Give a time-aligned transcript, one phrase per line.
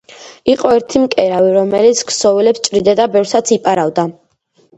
[0.51, 4.09] იყო ერთი მკერავი, რომელიც ქსოვილებს ჭრიდა და ბევრსაც იპარავდა